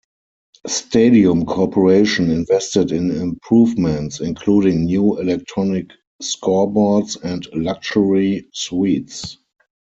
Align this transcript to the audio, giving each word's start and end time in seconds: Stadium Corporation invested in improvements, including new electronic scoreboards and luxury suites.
Stadium 0.65 1.45
Corporation 1.45 2.31
invested 2.31 2.91
in 2.91 3.11
improvements, 3.11 4.19
including 4.19 4.85
new 4.85 5.19
electronic 5.19 5.91
scoreboards 6.23 7.21
and 7.23 7.45
luxury 7.53 8.47
suites. 8.51 9.37